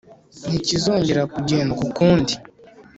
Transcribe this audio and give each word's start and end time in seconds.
ntikizongera 0.47 1.23
kugendwa 1.33 1.79
ukundi. 1.87 2.33